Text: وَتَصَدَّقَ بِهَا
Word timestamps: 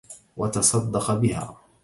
وَتَصَدَّقَ 0.37 1.11
بِهَا 1.19 1.55